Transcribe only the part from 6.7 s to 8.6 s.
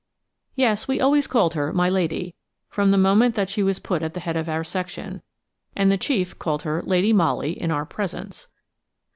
"Lady Molly" in our presence.